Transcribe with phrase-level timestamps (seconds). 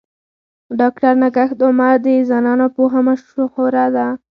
[0.79, 4.07] ډاکټر نگهت عمر د زنانو پوهه مشهوره ده.